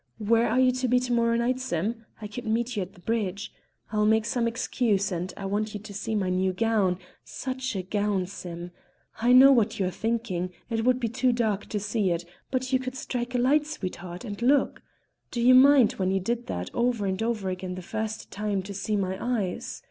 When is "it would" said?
10.71-10.99